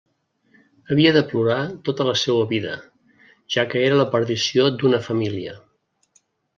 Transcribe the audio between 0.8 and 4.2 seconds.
Havia de plorar tota la seua vida, ja que era la